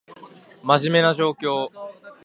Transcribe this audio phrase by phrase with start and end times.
[0.63, 1.69] 真面目な状況